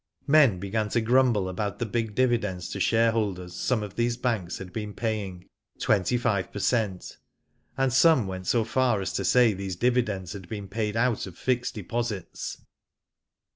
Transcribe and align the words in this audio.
Men 0.25 0.57
began 0.57 0.89
to 0.89 0.99
grumble 1.01 1.47
about 1.47 1.77
the 1.77 1.85
big 1.85 2.15
dividends 2.15 2.69
to 2.69 2.79
shareholders 2.79 3.55
some 3.55 3.83
of 3.83 3.95
these 3.95 4.17
banks 4.17 4.57
had 4.57 4.73
been 4.73 4.95
paying— 4.95 5.47
twenty 5.79 6.17
five 6.17 6.51
per 6.51 6.57
cent., 6.57 7.17
and 7.77 7.93
some 7.93 8.25
went 8.25 8.47
so 8.47 8.63
far 8.63 8.99
as 9.01 9.13
to 9.13 9.23
say 9.23 9.53
these 9.53 9.75
dividends 9.75 10.33
had 10.33 10.49
been 10.49 10.67
paid 10.67 10.97
out 10.97 11.27
of 11.27 11.37
fixed 11.37 11.75
deposits. 11.75 12.57